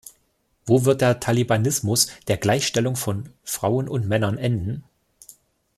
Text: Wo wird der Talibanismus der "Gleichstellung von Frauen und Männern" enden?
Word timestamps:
Wo 0.65 0.83
wird 0.85 1.01
der 1.01 1.19
Talibanismus 1.19 2.07
der 2.27 2.37
"Gleichstellung 2.37 2.95
von 2.95 3.29
Frauen 3.43 3.87
und 3.87 4.07
Männern" 4.07 4.39
enden? 4.39 4.83